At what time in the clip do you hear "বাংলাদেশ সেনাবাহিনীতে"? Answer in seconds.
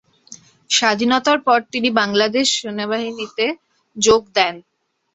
1.99-3.45